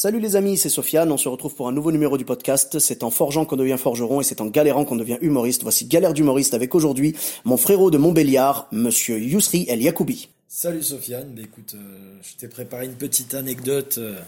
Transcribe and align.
Salut 0.00 0.20
les 0.20 0.36
amis, 0.36 0.56
c'est 0.56 0.68
Sofiane, 0.68 1.10
on 1.10 1.16
se 1.16 1.28
retrouve 1.28 1.56
pour 1.56 1.66
un 1.66 1.72
nouveau 1.72 1.90
numéro 1.90 2.16
du 2.16 2.24
podcast. 2.24 2.78
C'est 2.78 3.02
en 3.02 3.10
forgeant 3.10 3.44
qu'on 3.44 3.56
devient 3.56 3.74
forgeron 3.76 4.20
et 4.20 4.22
c'est 4.22 4.40
en 4.40 4.46
galérant 4.46 4.84
qu'on 4.84 4.94
devient 4.94 5.18
humoriste. 5.22 5.64
Voici 5.64 5.86
Galère 5.86 6.14
d'humoriste 6.14 6.54
avec 6.54 6.76
aujourd'hui 6.76 7.16
mon 7.44 7.56
frérot 7.56 7.90
de 7.90 7.98
Montbéliard, 7.98 8.68
monsieur 8.70 9.18
Yousri 9.18 9.66
El 9.68 9.82
Yacoubi. 9.82 10.28
Salut 10.46 10.84
Sofiane, 10.84 11.32
bah 11.34 11.42
écoute, 11.42 11.74
euh, 11.74 12.16
je 12.22 12.36
t'ai 12.36 12.46
préparé 12.46 12.84
une 12.84 12.94
petite 12.94 13.34
anecdote 13.34 13.96
euh, 13.98 14.20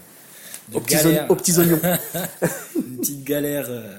de 0.73 0.75
Aux 0.75 0.81
galère. 0.81 1.21
oignons- 1.23 1.31
aux 1.31 1.35
petits 1.37 1.57
oignons. 1.57 1.79
une 2.75 2.97
petite 2.97 3.23
galère, 3.23 3.67
euh, 3.69 3.97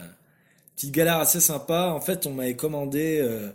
petite 0.76 0.92
galère 0.92 1.20
assez 1.20 1.40
sympa. 1.40 1.94
En 1.96 2.02
fait, 2.02 2.26
on 2.26 2.32
m'avait 2.34 2.54
commandé 2.54 3.18
euh, 3.22 3.48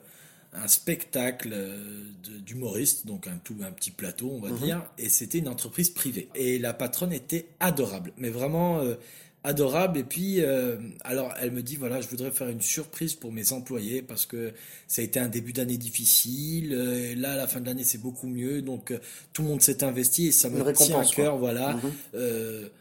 un 0.53 0.67
spectacle 0.67 1.49
euh, 1.53 1.77
de- 2.23 2.37
d'humoriste, 2.39 3.05
donc 3.05 3.27
un 3.27 3.37
tout 3.43 3.55
un 3.63 3.71
petit 3.71 3.91
plateau, 3.91 4.31
on 4.33 4.39
va 4.39 4.49
dire, 4.51 4.83
et 4.97 5.09
c'était 5.09 5.37
une 5.39 5.47
entreprise 5.49 5.89
privée. 5.89 6.29
Et 6.35 6.57
la 6.59 6.73
patronne 6.73 7.13
était 7.13 7.47
adorable, 7.59 8.13
mais 8.17 8.29
vraiment 8.29 8.79
euh, 8.79 8.95
adorable. 9.43 9.99
Et 9.99 10.03
puis, 10.03 10.41
euh, 10.41 10.77
alors, 11.01 11.33
elle 11.39 11.51
me 11.51 11.61
dit 11.61 11.75
voilà, 11.75 12.01
je 12.01 12.07
voudrais 12.07 12.31
faire 12.31 12.49
une 12.49 12.61
surprise 12.61 13.13
pour 13.13 13.31
mes 13.31 13.51
employés 13.53 14.01
parce 14.01 14.25
que 14.25 14.51
ça 14.87 15.01
a 15.01 15.05
été 15.05 15.19
un 15.19 15.29
début 15.29 15.53
d'année 15.53 15.77
difficile. 15.77 16.73
euh, 16.73 17.11
et 17.11 17.15
là, 17.15 17.33
à 17.33 17.35
la 17.37 17.47
fin 17.47 17.59
de 17.61 17.65
l'année, 17.65 17.83
c'est 17.83 17.97
beaucoup 18.01 18.27
mieux. 18.27 18.61
Donc, 18.61 18.93
tout 19.33 19.41
le 19.43 19.47
monde 19.49 19.61
s'est 19.61 19.83
investi 19.83 20.27
et 20.27 20.31
ça 20.31 20.49
me 20.49 20.59
tient 20.73 20.99
à 20.99 21.05
cœur, 21.15 21.37
voilà. 21.37 21.73
Mhm. 21.75 21.91
de 22.13 22.71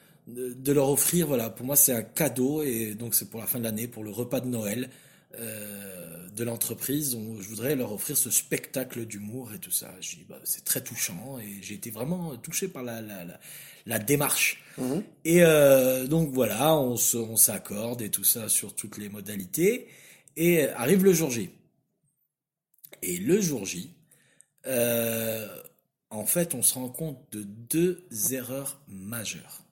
de 0.54 0.72
leur 0.72 0.88
offrir, 0.90 1.28
voilà, 1.28 1.50
pour 1.50 1.64
moi 1.64 1.76
c'est 1.76 1.92
un 1.92 2.02
cadeau 2.02 2.60
et 2.62 2.94
donc 2.94 3.14
c'est 3.14 3.30
pour 3.30 3.38
la 3.38 3.46
fin 3.46 3.60
de 3.60 3.64
l'année, 3.64 3.86
pour 3.86 4.02
le 4.02 4.10
repas 4.10 4.40
de 4.40 4.48
Noël 4.48 4.90
euh, 5.38 6.28
de 6.30 6.44
l'entreprise. 6.44 7.14
On- 7.14 7.40
Je 7.40 7.48
voudrais 7.48 7.76
leur 7.76 7.92
offrir 7.92 8.16
ce 8.16 8.30
spectacle 8.30 9.06
d'humour 9.06 9.52
et 9.54 9.58
tout 9.58 9.70
ça. 9.70 9.94
J'ai 10.00 10.24
bah, 10.28 10.40
c'est 10.44 10.64
très 10.64 10.82
touchant 10.82 11.38
et 11.38 11.62
j'ai 11.62 11.74
été 11.74 11.90
vraiment 11.90 12.36
touché 12.36 12.68
par 12.68 12.82
la, 12.82 13.00
la, 13.00 13.24
la, 13.24 13.38
la 13.86 13.98
démarche. 13.98 14.62
Mhm. 14.78 15.02
Et 15.24 15.42
euh, 15.42 16.06
donc 16.06 16.30
voilà, 16.32 16.76
on 16.76 16.96
se- 16.96 17.16
on 17.16 17.36
s'accorde 17.36 18.02
et 18.02 18.10
tout 18.10 18.24
ça 18.24 18.48
sur 18.48 18.74
toutes 18.74 18.98
les 18.98 19.08
modalités. 19.08 19.88
Et 20.36 20.68
arrive 20.68 21.04
le 21.04 21.12
jour 21.12 21.30
J. 21.30 21.50
Et 23.02 23.16
le 23.18 23.40
jour 23.40 23.64
J, 23.64 23.94
euh, 24.66 25.46
en 26.10 26.26
fait, 26.26 26.54
on 26.54 26.62
se 26.62 26.74
rend 26.74 26.88
compte 26.88 27.18
de 27.32 27.42
deux 27.42 28.06
erreurs 28.32 28.80
majeures. 28.88 29.62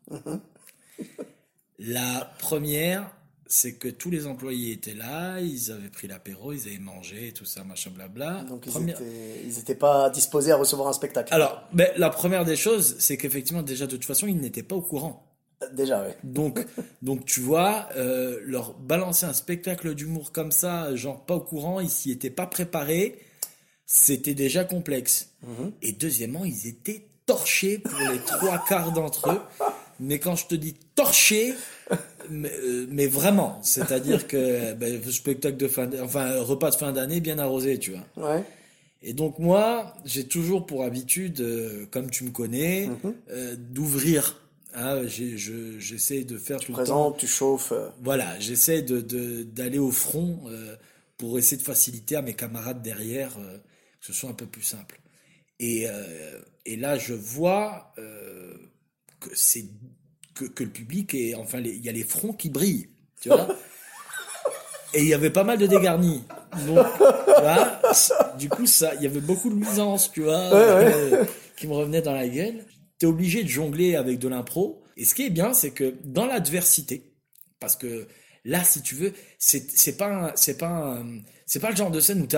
La 1.78 2.32
première, 2.38 3.10
c'est 3.46 3.74
que 3.74 3.88
tous 3.88 4.10
les 4.10 4.26
employés 4.26 4.72
étaient 4.72 4.94
là, 4.94 5.38
ils 5.40 5.70
avaient 5.70 5.88
pris 5.88 6.08
l'apéro, 6.08 6.52
ils 6.52 6.66
avaient 6.68 6.78
mangé 6.78 7.32
tout 7.32 7.44
ça, 7.44 7.62
machin 7.64 7.90
blabla. 7.90 8.44
Donc 8.48 8.64
ils 8.66 8.72
Première- 8.72 9.00
étaient, 9.00 9.42
ils 9.46 9.58
étaient 9.58 9.74
pas 9.74 10.08
disposés 10.10 10.52
à 10.52 10.56
recevoir 10.56 10.88
un 10.88 10.92
spectacle. 10.92 11.32
Alors, 11.34 11.62
ben, 11.72 11.88
la 11.96 12.10
première 12.10 12.44
des 12.44 12.56
choses, 12.56 12.96
c'est 12.98 13.16
qu'effectivement, 13.16 13.62
déjà, 13.62 13.86
de 13.86 13.92
toute 13.92 14.04
façon, 14.06 14.26
ils 14.26 14.36
n'étaient 14.38 14.62
pas 14.62 14.76
au 14.76 14.82
courant. 14.82 15.30
Déjà, 15.72 16.02
ouais. 16.02 16.16
Donc, 16.24 16.64
donc 17.02 17.24
tu 17.26 17.40
vois, 17.40 17.88
euh, 17.96 18.40
leur 18.44 18.74
balancer 18.74 19.24
un 19.26 19.32
spectacle 19.32 19.94
d'humour 19.94 20.32
comme 20.32 20.50
ça, 20.52 20.94
genre 20.96 21.24
pas 21.24 21.34
au 21.36 21.40
courant, 21.40 21.80
ils 21.80 21.88
s'y 21.90 22.10
étaient 22.10 22.30
pas 22.30 22.46
préparés, 22.46 23.18
c'était 23.86 24.34
déjà 24.34 24.64
complexe. 24.64 25.30
Et 25.82 25.92
deuxièmement, 25.92 26.44
ils 26.44 26.66
étaient 26.66 27.06
torchés 27.26 27.78
pour 27.78 27.98
les 28.10 28.18
trois 28.20 28.62
quarts 28.66 28.92
d'entre 28.92 29.30
eux. 29.30 29.40
Mais 30.00 30.18
quand 30.18 30.34
je 30.36 30.46
te 30.46 30.54
dis 30.54 30.74
torchés, 30.94 31.54
mais, 32.30 32.50
euh, 32.52 32.86
mais 32.90 33.06
vraiment, 33.06 33.60
c'est-à-dire 33.62 34.26
que 34.26 34.72
ben, 34.74 35.02
spectacle 35.10 35.56
de 35.56 35.68
fin, 35.68 35.88
enfin 36.02 36.40
repas 36.40 36.70
de 36.70 36.76
fin 36.76 36.92
d'année 36.92 37.20
bien 37.20 37.38
arrosé, 37.38 37.78
tu 37.78 37.92
vois. 37.92 38.30
Ouais. 38.34 38.44
Et 39.02 39.12
donc 39.12 39.38
moi, 39.38 39.94
j'ai 40.04 40.24
toujours 40.26 40.64
pour 40.66 40.82
habitude, 40.84 41.40
euh, 41.40 41.86
comme 41.90 42.10
tu 42.10 42.24
me 42.24 42.30
connais, 42.30 42.86
Mhm. 42.88 43.14
euh, 43.30 43.56
d'ouvrir. 43.58 44.40
Hein, 44.76 45.02
je- 45.06 45.78
j'essaie 45.78 46.24
de 46.24 46.36
faire 46.36 46.58
tout 46.58 46.72
le 46.72 46.76
temps. 46.78 46.82
Présente, 46.82 47.18
tu 47.18 47.26
chauffes. 47.28 47.72
Voilà, 48.02 48.38
j'essaie 48.40 48.82
de 48.82 49.00
d'aller 49.44 49.78
au 49.78 49.92
front 49.92 50.40
euh, 50.48 50.74
pour 51.16 51.38
essayer 51.38 51.56
de 51.58 51.62
faciliter 51.62 52.16
à 52.16 52.22
mes 52.22 52.34
camarades 52.34 52.82
derrière 52.82 53.34
que 53.34 54.06
ce 54.06 54.12
soit 54.12 54.30
un 54.30 54.34
peu 54.34 54.46
plus 54.46 54.62
simple. 54.62 55.00
Et, 55.60 55.86
et 56.66 56.76
là, 56.76 56.98
je 56.98 57.14
vois 57.14 57.94
que 59.20 59.30
c'est 59.34 59.64
que, 60.34 60.44
que 60.44 60.64
le 60.64 60.70
public 60.70 61.14
est 61.14 61.34
enfin 61.34 61.60
il 61.60 61.84
y 61.84 61.88
a 61.88 61.92
les 61.92 62.04
fronts 62.04 62.32
qui 62.32 62.50
brillent, 62.50 62.88
tu 63.20 63.28
vois. 63.28 63.48
Et 64.94 65.00
il 65.00 65.08
y 65.08 65.14
avait 65.14 65.30
pas 65.30 65.42
mal 65.42 65.58
de 65.58 65.66
dégarnis. 65.66 66.22
Donc, 66.66 66.86
tu 66.96 67.42
vois, 67.42 67.80
du 68.38 68.48
coup, 68.48 68.66
ça, 68.66 68.94
il 68.94 69.02
y 69.02 69.06
avait 69.06 69.20
beaucoup 69.20 69.50
de 69.50 69.56
nuisances, 69.56 70.12
tu 70.12 70.22
vois, 70.22 70.38
euh, 70.54 71.24
qui 71.56 71.66
me 71.66 71.72
revenaient 71.72 72.02
dans 72.02 72.12
la 72.12 72.28
gueule. 72.28 72.64
T'es 72.98 73.06
obligé 73.06 73.42
de 73.42 73.48
jongler 73.48 73.96
avec 73.96 74.20
de 74.20 74.28
l'impro. 74.28 74.84
Et 74.96 75.04
ce 75.04 75.16
qui 75.16 75.26
est 75.26 75.30
bien, 75.30 75.52
c'est 75.52 75.72
que 75.72 75.94
dans 76.04 76.26
l'adversité, 76.26 77.12
parce 77.58 77.74
que 77.74 78.06
là, 78.44 78.62
si 78.62 78.82
tu 78.82 78.94
veux, 78.94 79.12
c'est 79.38 79.96
pas 79.96 80.32
c'est 80.36 80.58
pas 80.58 81.02
c'est 81.44 81.60
pas 81.60 81.70
le 81.70 81.76
genre 81.76 81.90
de 81.90 81.98
scène 81.98 82.22
où 82.22 82.26
tu 82.28 82.36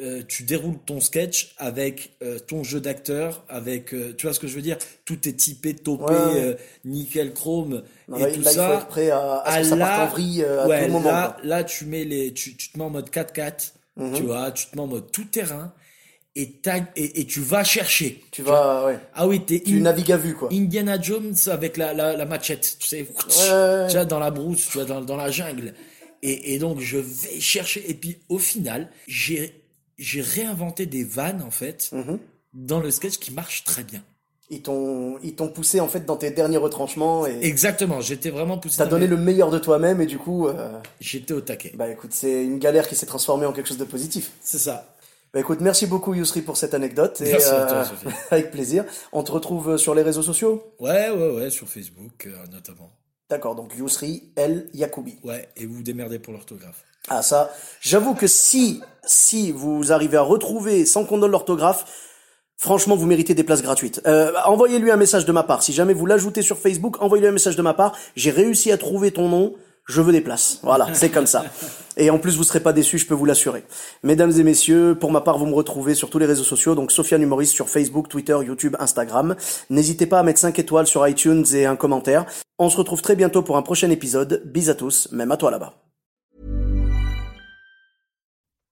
arrives, 0.00 0.24
tu 0.26 0.42
déroules 0.44 0.78
ton 0.86 1.00
sketch 1.00 1.54
avec 1.58 2.16
euh, 2.22 2.38
ton 2.38 2.62
jeu 2.64 2.80
d'acteur, 2.80 3.44
avec 3.48 3.92
euh, 3.94 4.14
tu 4.16 4.26
vois 4.26 4.34
ce 4.34 4.40
que 4.40 4.46
je 4.46 4.54
veux 4.54 4.62
dire, 4.62 4.78
tout 5.04 5.28
est 5.28 5.32
typé, 5.32 5.74
topé, 5.74 6.04
Ouais, 6.04 6.40
euh, 6.42 6.54
nickel 6.84 7.32
chrome 7.32 7.82
non, 8.08 8.16
et 8.16 8.20
là, 8.20 8.26
tout 8.32 8.40
là, 8.42 8.50
il 8.52 8.54
faut 8.54 8.60
ça. 8.60 8.74
être 8.74 8.86
prêt 8.86 9.10
à, 9.10 9.40
à 9.40 9.52
ce 9.52 9.56
Ah, 9.56 9.60
que 9.62 9.64
ça 9.68 9.76
parte 9.76 9.90
là, 9.98 10.04
en 10.04 10.06
vrille 10.08 10.42
euh, 10.44 10.62
à 10.64 10.66
ouais, 10.68 10.86
tout 10.86 10.92
moment. 10.92 11.10
Là, 11.10 11.36
quoi. 11.40 11.44
là, 11.48 11.64
tu 11.64 11.84
mets 11.86 12.04
les, 12.04 12.32
tu, 12.32 12.56
tu 12.56 12.70
te 12.72 12.78
mets 12.78 12.84
en 12.84 12.90
mode 12.90 13.10
4x4, 13.10 13.72
Mhm. 13.96 14.12
tu 14.14 14.22
vois, 14.22 14.50
tu 14.52 14.66
te 14.66 14.76
mets 14.76 14.82
en 14.82 14.86
mode 14.86 15.10
tout 15.10 15.24
terrain 15.24 15.72
et, 16.36 16.60
et, 16.94 17.20
et 17.20 17.24
tu 17.26 17.40
vas 17.40 17.64
chercher. 17.64 18.22
Tu 18.30 18.42
vas, 18.42 18.86
ouais. 18.86 18.98
Ah 19.14 19.26
oui, 19.26 19.44
Tu 19.44 19.60
in- 19.78 19.80
navigues 19.80 20.12
à 20.12 20.16
vue, 20.16 20.34
quoi. 20.34 20.48
Indiana 20.52 21.00
Jones 21.00 21.34
avec 21.48 21.76
la, 21.76 21.92
la, 21.94 22.16
la 22.16 22.24
machette, 22.24 22.76
tu 22.78 22.86
sais, 22.86 23.04
tu 23.28 23.94
vois, 23.96 24.04
dans 24.04 24.20
la 24.20 24.30
brousse, 24.30 24.66
tu 24.70 24.74
vois, 24.78 24.84
dans, 24.84 25.00
dans 25.00 25.16
la 25.16 25.30
jungle. 25.32 25.74
Et, 26.22 26.54
et 26.54 26.58
donc, 26.60 26.78
je 26.80 26.98
vais 26.98 27.40
chercher. 27.40 27.88
Et 27.90 27.94
puis, 27.94 28.18
au 28.28 28.38
final, 28.38 28.88
j'ai, 29.08 29.57
j'ai 29.98 30.20
réinventé 30.20 30.86
des 30.86 31.04
vannes, 31.04 31.42
en 31.46 31.50
fait, 31.50 31.90
Mhm. 31.92 32.18
dans 32.54 32.80
le 32.80 32.90
sketch 32.90 33.18
qui 33.18 33.32
marchent 33.32 33.64
très 33.64 33.82
bien. 33.84 34.02
Ils 34.50 34.62
t'ont, 34.62 35.18
ils 35.22 35.34
t'ont 35.34 35.48
poussé, 35.48 35.78
en 35.80 35.88
fait, 35.88 36.06
dans 36.06 36.16
tes 36.16 36.30
derniers 36.30 36.56
retranchements 36.56 37.26
et 37.26 37.38
Exactement, 37.42 38.00
j'étais 38.00 38.30
vraiment 38.30 38.56
poussé. 38.56 38.78
t'as 38.78 38.86
donné 38.86 39.04
mes- 39.06 39.10
le 39.16 39.16
meilleur 39.18 39.50
de 39.50 39.58
toi-même 39.58 40.00
et 40.00 40.06
du 40.06 40.16
coup, 40.18 40.48
euh, 40.48 40.70
J'étais 41.00 41.34
au 41.34 41.42
taquet. 41.42 41.72
bah 41.76 41.88
écoute, 41.90 42.12
c'est 42.14 42.44
une 42.44 42.58
galère 42.58 42.88
qui 42.88 42.96
s'est 42.96 43.04
transformée 43.04 43.44
en 43.44 43.52
quelque 43.52 43.66
chose 43.66 43.76
de 43.76 43.84
positif. 43.84 44.30
C'est 44.40 44.56
ça. 44.58 44.94
Bah 45.34 45.40
écoute, 45.40 45.60
merci 45.60 45.86
beaucoup 45.86 46.14
Yousri 46.14 46.40
pour 46.40 46.56
cette 46.56 46.72
anecdote. 46.72 47.20
Et, 47.20 47.32
Merci 47.32 47.48
à 47.50 47.66
toi, 47.66 47.76
euh, 47.76 47.84
Sophie. 47.84 48.06
avec 48.30 48.50
plaisir. 48.50 48.86
On 49.12 49.22
te 49.22 49.30
retrouve 49.32 49.76
sur 49.76 49.94
les 49.94 50.00
réseaux 50.00 50.22
sociaux? 50.22 50.62
Ouais, 50.80 51.10
ouais, 51.10 51.30
ouais, 51.36 51.50
sur 51.50 51.68
Facebook, 51.68 52.24
euh, 52.26 52.46
notamment. 52.50 52.90
D'accord, 53.30 53.54
donc 53.54 53.76
Yousri 53.76 54.30
El 54.36 54.68
Yacoubi. 54.72 55.18
Ouais, 55.22 55.48
et 55.56 55.66
vous 55.66 55.74
vous 55.74 55.82
démerdez 55.82 56.18
pour 56.18 56.32
l'orthographe. 56.32 56.84
Ah 57.10 57.22
ça, 57.22 57.50
j'avoue 57.80 58.14
que 58.14 58.26
si, 58.26 58.80
si 59.04 59.52
vous 59.52 59.92
arrivez 59.92 60.16
à 60.16 60.22
retrouver 60.22 60.86
sans 60.86 61.04
qu'on 61.04 61.18
donne 61.18 61.30
l'orthographe, 61.30 61.84
franchement 62.56 62.96
vous 62.96 63.06
méritez 63.06 63.34
des 63.34 63.44
places 63.44 63.62
gratuites. 63.62 64.00
Euh, 64.06 64.32
envoyez-lui 64.46 64.90
un 64.90 64.96
message 64.96 65.26
de 65.26 65.32
ma 65.32 65.42
part. 65.42 65.62
Si 65.62 65.72
jamais 65.72 65.92
vous 65.92 66.06
l'ajoutez 66.06 66.42
sur 66.42 66.58
Facebook, 66.58 67.02
envoyez-lui 67.02 67.28
un 67.28 67.32
message 67.32 67.56
de 67.56 67.62
ma 67.62 67.74
part. 67.74 67.96
J'ai 68.16 68.30
réussi 68.30 68.72
à 68.72 68.78
trouver 68.78 69.10
ton 69.10 69.28
nom. 69.28 69.54
Je 69.88 70.02
veux 70.02 70.12
des 70.12 70.20
places. 70.20 70.60
Voilà, 70.62 70.88
c'est 70.94 71.10
comme 71.10 71.26
ça. 71.26 71.44
Et 71.96 72.10
en 72.10 72.18
plus, 72.18 72.36
vous 72.36 72.44
serez 72.44 72.60
pas 72.60 72.72
déçus, 72.72 72.98
je 72.98 73.06
peux 73.06 73.14
vous 73.14 73.24
l'assurer. 73.24 73.64
Mesdames 74.02 74.32
et 74.38 74.42
messieurs, 74.42 74.96
pour 74.98 75.10
ma 75.10 75.20
part, 75.20 75.38
vous 75.38 75.46
me 75.46 75.54
retrouvez 75.54 75.94
sur 75.94 76.10
tous 76.10 76.18
les 76.18 76.26
réseaux 76.26 76.44
sociaux, 76.44 76.74
donc 76.74 76.92
Sofiane 76.92 77.22
Humoriste 77.22 77.54
sur 77.54 77.68
Facebook, 77.68 78.08
Twitter, 78.08 78.36
YouTube, 78.44 78.76
Instagram. 78.78 79.34
N'hésitez 79.70 80.06
pas 80.06 80.20
à 80.20 80.22
mettre 80.22 80.40
5 80.40 80.58
étoiles 80.58 80.86
sur 80.86 81.06
iTunes 81.08 81.44
et 81.54 81.66
un 81.66 81.76
commentaire. 81.76 82.26
On 82.58 82.70
se 82.70 82.76
retrouve 82.76 83.02
très 83.02 83.16
bientôt 83.16 83.42
pour 83.42 83.56
un 83.56 83.62
prochain 83.62 83.90
épisode. 83.90 84.42
Bis 84.44 84.68
à 84.68 84.74
tous, 84.74 85.08
même 85.10 85.32
à 85.32 85.36
toi 85.36 85.50
là-bas. 85.50 85.74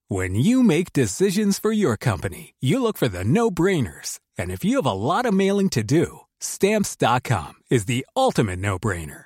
When 0.09 0.37
you 0.37 0.63
make 0.63 0.93
decisions 0.93 1.59
for 1.59 1.73
your 1.73 1.97
company, 1.97 2.55
you 2.61 2.81
look 2.81 2.97
for 2.97 3.09
the 3.09 3.25
no 3.25 3.51
brainers. 3.51 4.21
And 4.39 4.53
if 4.53 4.65
you 4.65 4.77
have 4.77 4.87
a 4.87 4.93
lot 4.93 5.27
of 5.27 5.35
mailing 5.35 5.69
to 5.71 5.83
do, 5.83 6.21
stamps.com 6.39 7.55
is 7.71 7.87
the 7.87 8.07
ultimate 8.15 8.61
no 8.61 8.79
brainer. 8.79 9.26